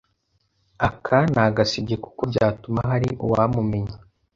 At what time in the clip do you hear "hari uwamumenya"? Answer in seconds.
2.91-3.97